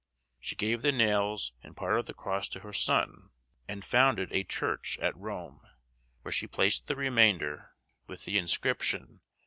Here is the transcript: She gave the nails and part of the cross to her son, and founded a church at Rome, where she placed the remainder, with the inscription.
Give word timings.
She 0.39 0.55
gave 0.55 0.81
the 0.81 0.91
nails 0.91 1.53
and 1.61 1.77
part 1.77 1.99
of 1.99 2.07
the 2.07 2.15
cross 2.15 2.47
to 2.49 2.61
her 2.61 2.73
son, 2.73 3.29
and 3.67 3.85
founded 3.85 4.31
a 4.33 4.43
church 4.43 4.97
at 4.97 5.15
Rome, 5.15 5.61
where 6.23 6.31
she 6.31 6.47
placed 6.47 6.87
the 6.87 6.95
remainder, 6.95 7.75
with 8.07 8.25
the 8.25 8.39
inscription. 8.39 9.21